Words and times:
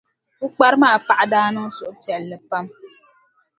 Pukpara 0.39 0.77
maa 0.81 0.97
paɣa 1.07 1.25
daa 1.31 1.47
niŋ 1.53 1.67
suhupiɛlli 1.77 2.37
pam. 2.49 2.65